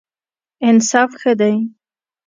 [0.67, 1.55] انصاف ښه دی.